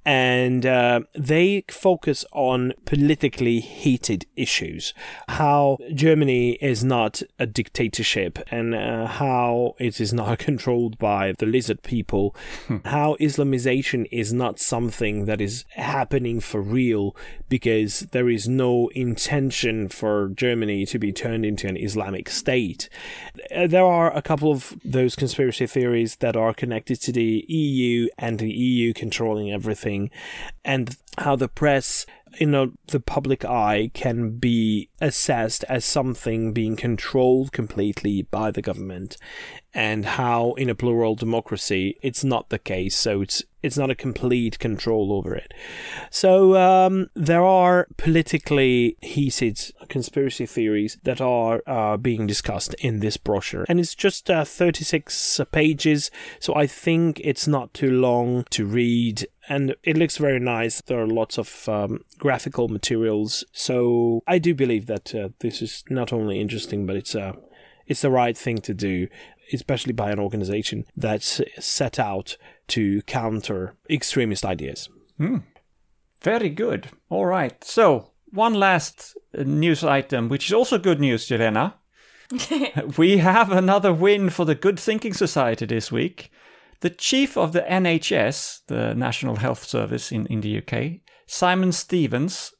[0.07, 4.93] and uh, they focus on politically heated issues.
[5.27, 11.45] How Germany is not a dictatorship, and uh, how it is not controlled by the
[11.45, 12.33] lizard people.
[12.85, 17.13] how Islamization is not something that is happening for real
[17.49, 22.87] because there is no intention for Germany to be turned into an Islamic state.
[23.53, 28.07] Uh, There are a couple of those conspiracy theories that are connected to the EU
[28.17, 29.96] and the EU controlling everything
[30.63, 32.05] and how the press
[32.39, 38.61] you know the public eye can be assessed as something being controlled completely by the
[38.61, 39.17] government
[39.73, 43.95] and how in a plural democracy it's not the case so it's it's not a
[43.95, 45.53] complete control over it
[46.09, 49.59] so um, there are politically heated
[49.89, 55.41] conspiracy theories that are uh, being discussed in this brochure and it's just uh, 36
[55.51, 60.81] pages so i think it's not too long to read and it looks very nice.
[60.81, 63.43] There are lots of um, graphical materials.
[63.51, 67.33] So I do believe that uh, this is not only interesting, but it's uh,
[67.85, 69.07] it's the right thing to do,
[69.53, 72.37] especially by an organization that's set out
[72.67, 74.89] to counter extremist ideas.
[76.21, 76.89] Very good.
[77.09, 77.63] All right.
[77.63, 81.75] So, one last uh, news item, which is also good news, Jelena.
[82.97, 86.29] we have another win for the Good Thinking Society this week.
[86.81, 92.53] The chief of the NHS, the National Health Service in, in the UK, Simon Stevens,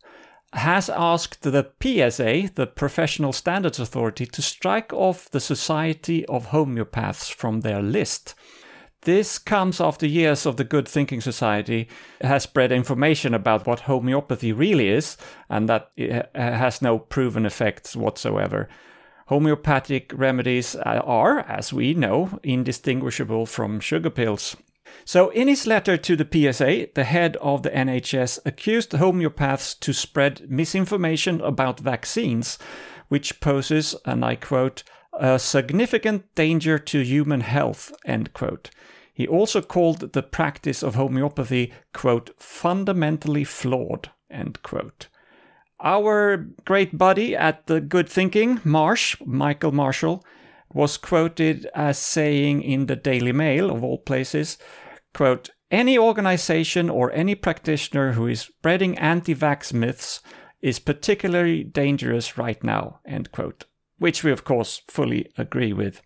[0.54, 7.34] has asked the PSA, the Professional Standards Authority, to strike off the Society of Homeopaths
[7.34, 8.34] from their list.
[9.02, 11.88] This comes after years of the Good Thinking Society
[12.22, 15.18] has spread information about what homeopathy really is
[15.50, 18.68] and that it has no proven effects whatsoever.
[19.28, 24.56] Homeopathic remedies are, as we know, indistinguishable from sugar pills.
[25.06, 29.94] So, in his letter to the PSA, the head of the NHS accused homeopaths to
[29.94, 32.60] spread misinformation about vaccines,
[33.08, 34.84] which poses, and I quote,
[35.14, 38.70] a significant danger to human health, end quote.
[39.14, 45.08] He also called the practice of homeopathy, quote, fundamentally flawed, end quote.
[45.80, 50.24] Our great buddy at the Good Thinking, Marsh, Michael Marshall,
[50.78, 54.60] was quoted as saying in the Daily Mail, of all places,
[55.14, 60.22] quote, any organization or any practitioner who is spreading anti-vax myths
[60.62, 63.66] is particularly dangerous right now, end quote.
[63.98, 66.02] Which we of course fully agree with.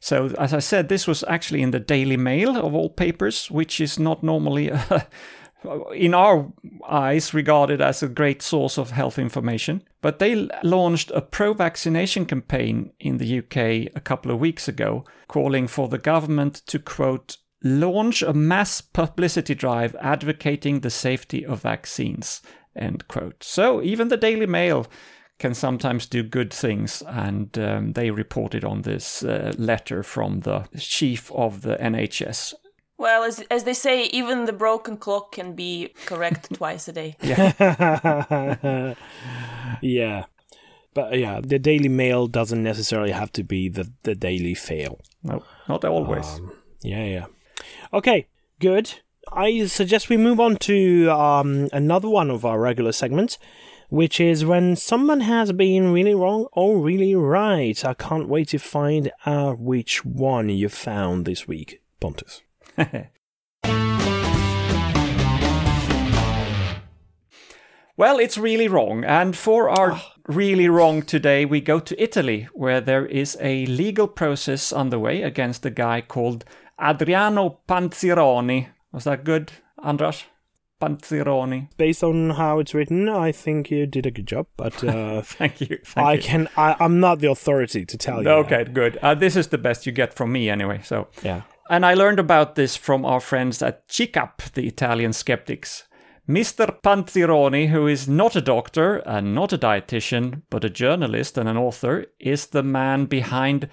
[0.00, 3.80] So, as I said, this was actually in the Daily Mail of all papers, which
[3.80, 4.70] is not normally,
[5.94, 6.52] in our
[6.88, 9.82] eyes, regarded as a great source of health information.
[10.00, 15.04] But they launched a pro vaccination campaign in the UK a couple of weeks ago,
[15.28, 21.62] calling for the government to, quote, launch a mass publicity drive advocating the safety of
[21.62, 22.42] vaccines,
[22.76, 23.42] end quote.
[23.42, 24.86] So, even the Daily Mail
[25.38, 30.68] can sometimes do good things, and um, they reported on this uh, letter from the
[30.78, 32.54] chief of the NHS.
[32.96, 37.16] Well, as, as they say, even the broken clock can be correct twice a day.
[37.22, 38.94] yeah.
[39.82, 40.24] yeah,
[40.94, 45.00] But yeah, the Daily Mail doesn't necessarily have to be the, the Daily Fail.
[45.24, 46.26] No, not always.
[46.38, 47.26] Um, yeah, yeah.
[47.92, 48.28] Okay,
[48.60, 48.92] good.
[49.32, 53.38] I suggest we move on to um, another one of our regular segments,
[53.88, 57.84] which is when someone has been really wrong or really right.
[57.84, 62.43] I can't wait to find out which one you found this week, Pontus.
[67.96, 69.04] well, it's really wrong.
[69.04, 74.08] And for our really wrong today, we go to Italy, where there is a legal
[74.08, 76.44] process underway against a guy called
[76.82, 78.68] Adriano Panzironi.
[78.92, 79.52] Was that good,
[79.82, 80.24] Andras?
[80.80, 81.68] Panzironi.
[81.76, 85.60] Based on how it's written, I think you did a good job, but uh, Thank
[85.60, 85.78] you.
[85.84, 86.22] Thank I you.
[86.22, 88.28] can I, I'm not the authority to tell you.
[88.28, 88.96] Okay, good.
[88.98, 90.80] Uh, this is the best you get from me anyway.
[90.82, 91.42] So, Yeah.
[91.70, 95.84] And I learned about this from our friends at CICAP, the Italian skeptics.
[96.28, 96.80] Mr.
[96.82, 101.56] Panzironi, who is not a doctor and not a dietitian, but a journalist and an
[101.56, 103.68] author, is the man behind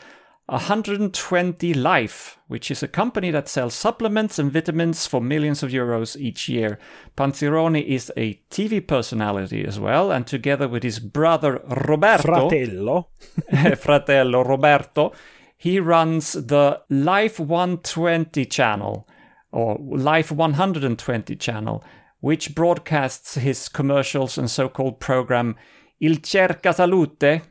[0.48, 6.18] 120 Life, which is a company that sells supplements and vitamins for millions of euros
[6.18, 6.78] each year.
[7.16, 13.08] Panzironi is a TV personality as well, and together with his brother Roberto, Fratello.
[13.78, 15.14] fratello Roberto,
[15.62, 19.08] he runs the Life 120 channel
[19.52, 21.84] or Life 120 channel,
[22.20, 25.56] which broadcasts his commercials and so-called program
[26.00, 27.44] Il Cerca Salute.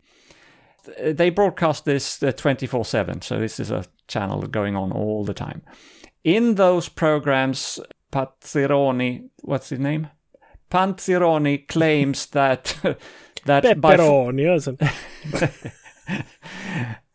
[1.00, 5.62] They broadcast this uh, 24/7, so this is a channel going on all the time.
[6.24, 7.78] In those programs,
[8.10, 10.08] Panzironi, what's his name?
[10.68, 12.74] Panzironi claims that
[13.44, 14.82] that by Pepperoni, isn't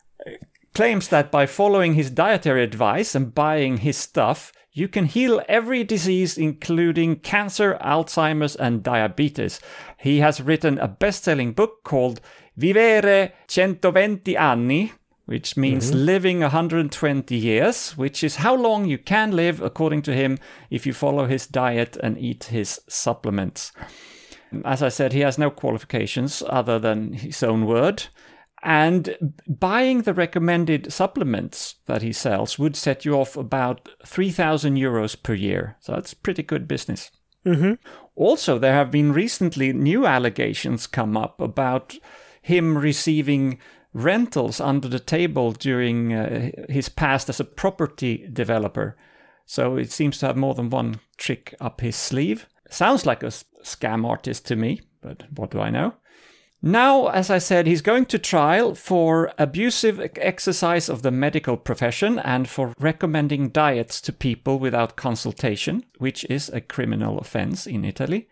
[0.76, 5.86] claims that by following his dietary advice and buying his stuff, you can heal every
[5.86, 9.62] disease, including cancer, Alzheimer's, and diabetes.
[9.98, 12.20] He has written a best selling book called
[12.58, 14.92] Vivere 120 anni,
[15.26, 16.06] which means mm-hmm.
[16.06, 20.38] living 120 years, which is how long you can live, according to him,
[20.70, 23.72] if you follow his diet and eat his supplements.
[24.66, 28.04] As I said, he has no qualifications other than his own word.
[28.68, 35.22] And buying the recommended supplements that he sells would set you off about 3,000 euros
[35.22, 35.78] per year.
[35.82, 37.12] So that's pretty good business.
[38.16, 41.96] Also, there have been recently new allegations come up about
[42.42, 43.60] him receiving
[43.94, 48.98] rentals under the table during uh, his past as a property developer.
[49.46, 52.48] So it seems to have more than one trick up his sleeve.
[52.72, 55.94] Sounds like a scam artist to me, but what do I know?
[56.62, 62.18] Now, as I said, he's going to trial for abusive exercise of the medical profession
[62.18, 68.28] and for recommending diets to people without consultation, which is a criminal offense in Italy.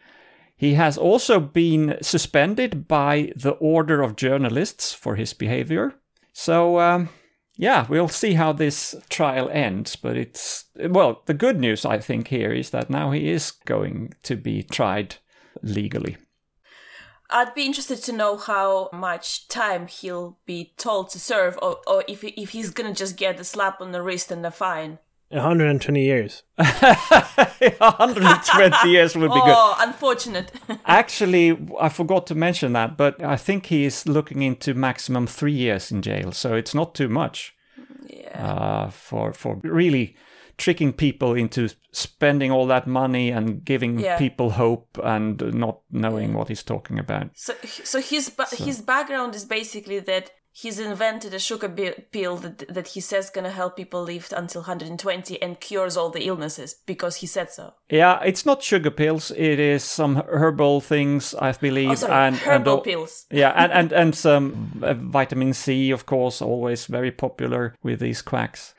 [0.56, 5.94] He has also been suspended by the Order of Journalists for his behavior.
[6.32, 7.10] So, um,
[7.58, 9.96] yeah, we'll see how this trial ends.
[9.96, 14.14] But it's, well, the good news, I think, here is that now he is going
[14.24, 15.18] to be tried
[15.62, 16.18] legally.
[17.34, 22.04] I'd be interested to know how much time he'll be told to serve, or, or
[22.08, 25.00] if if he's gonna just get a slap on the wrist and a fine.
[25.30, 26.44] 120 years.
[26.56, 29.44] 120 years would be good.
[29.48, 30.52] Oh, unfortunate.
[30.86, 35.54] Actually, I forgot to mention that, but I think he is looking into maximum three
[35.54, 37.56] years in jail, so it's not too much
[38.08, 38.48] yeah.
[38.48, 40.16] uh, for for really
[40.58, 44.18] tricking people into spending all that money and giving Yeah.
[44.18, 47.30] people hope and not knowing what he's talking about.
[47.36, 51.68] So, so his ba- his background is basically that he's invented a sugar
[52.12, 56.28] pill that that he says gonna help people live until 120 and cures all the
[56.28, 57.74] illnesses because he said so.
[57.90, 59.32] Yeah, it's not sugar pills.
[59.32, 63.26] It is some herbal things, I believe, Oh, sorry, and herbal and pills.
[63.32, 68.22] Yeah, and and and some uh, vitamin C, of course, always very popular with these
[68.22, 68.76] quacks.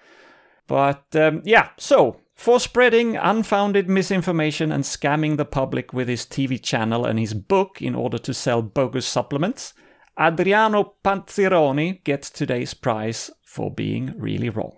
[0.67, 6.61] But um, yeah, so for spreading unfounded misinformation and scamming the public with his TV
[6.63, 9.75] channel and his book in order to sell bogus supplements,
[10.19, 14.77] Adriano Panzironi gets today's prize for being really wrong.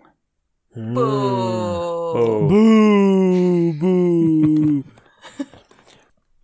[0.74, 0.94] Boo.
[0.98, 2.48] Oh.
[2.48, 4.84] Boo, boo.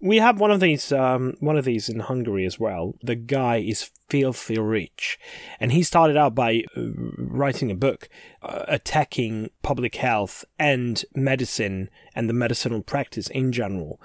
[0.03, 2.95] we have one of these, um, one of these in Hungary as well.
[3.03, 5.19] The guy is filthy rich,
[5.61, 6.83] and he started out by uh,
[7.17, 8.09] writing a book
[8.43, 14.01] uh, attacking public health and medicine and the medicinal practice in general.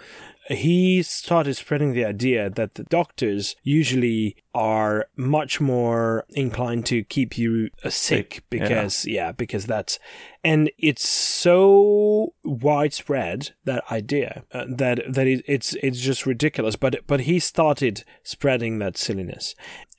[0.50, 7.38] He started spreading the idea that the doctors usually are much more inclined to keep
[7.38, 8.60] you uh, sick Sick, yeah.
[8.60, 10.00] because yeah because that's
[10.44, 16.96] and it's so widespread that idea uh, that that it, it's it's just ridiculous but
[17.06, 19.54] but he started spreading that silliness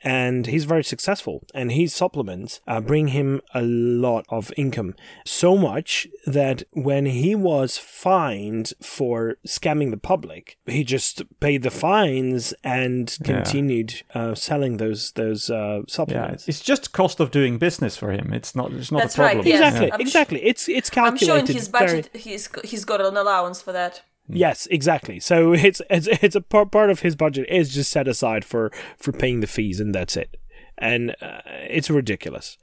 [0.05, 4.95] and he's very successful and his supplements uh, bring him a lot of income
[5.27, 11.71] so much that when he was fined for scamming the public he just paid the
[11.71, 13.27] fines and Yeah.
[13.43, 18.11] continued uh, selling those those uh, Yeah, supplements it's just cost of doing business for
[18.19, 18.27] him.
[18.39, 18.73] It's not.
[18.73, 19.47] It's not That's a right, problem.
[19.47, 19.61] yes.
[19.61, 23.01] exactly I'm sh- exactly it's it's I'm sure in his very- budget he's he's got
[23.01, 24.03] an allowance for that.
[24.45, 25.19] Yes, exactly.
[25.21, 25.37] So
[25.67, 28.71] it's it's it's a part part of his budget is just set aside for
[29.05, 30.31] for paying the fees, and that's it.
[30.77, 31.41] And uh,
[31.77, 32.59] it's ridiculous,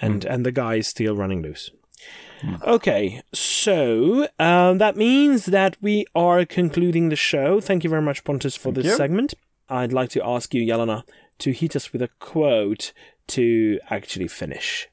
[0.00, 1.70] and and the guy is still running loose.
[2.64, 7.60] Okay, so um, that means that we are concluding the show.
[7.60, 8.96] Thank you very much, Pontus, for this you.
[8.96, 9.34] segment.
[9.70, 11.04] I'd like to ask you, Jelena,
[11.38, 12.92] to hit us with a quote
[13.28, 14.88] to actually finish.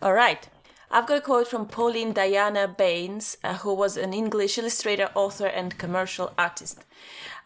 [0.00, 0.48] All right.
[0.90, 5.46] I've got a quote from Pauline Diana Baines, uh, who was an English illustrator, author,
[5.46, 6.84] and commercial artist.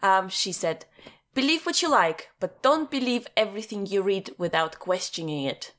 [0.03, 0.85] Um, she said,
[1.33, 5.73] Believe what you like, but don't believe everything you read without questioning it.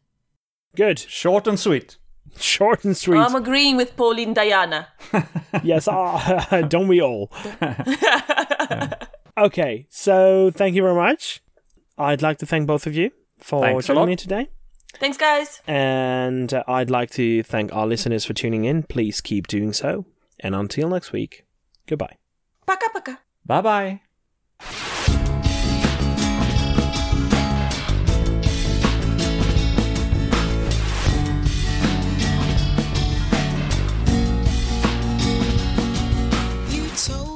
[0.74, 1.97] Good, Short and sweet.
[2.39, 3.18] Short and sweet.
[3.18, 4.89] I'm agreeing with Pauline Diana.
[5.62, 7.31] yes, ah, don't we all?
[9.37, 11.43] okay, so thank you very much.
[11.99, 14.49] I'd like to thank both of you for Thanks joining me today.
[14.95, 15.61] Thanks, guys.
[15.66, 18.83] And uh, I'd like to thank our listeners for tuning in.
[18.83, 20.07] Please keep doing so.
[20.41, 21.45] And until next week,
[21.87, 22.16] goodbye.
[22.66, 23.18] Paka paka.
[23.47, 24.01] Bye bye.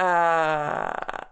[0.00, 1.24] Uh,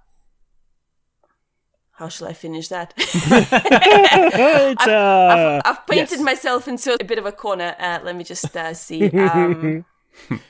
[1.93, 2.93] how shall I finish that?
[2.99, 6.21] it's, uh, I've painted yes.
[6.21, 7.75] myself into a bit of a corner.
[7.79, 9.09] Uh, let me just uh, see.
[9.11, 9.87] Um,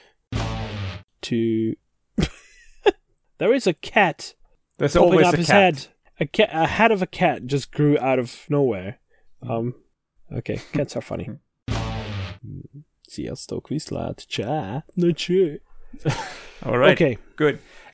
[1.22, 1.74] to.
[3.38, 4.34] there is a cat
[4.78, 5.56] There's popping always up a his cat.
[5.56, 5.86] head.
[6.18, 8.98] A cat, a head of a cat just grew out of nowhere.
[9.48, 9.76] Um,
[10.32, 11.30] okay, cats are funny.
[13.02, 15.62] Sziasztok, viszlát, csá, na cső.
[16.62, 17.00] All right.
[17.00, 17.60] Okay, Good.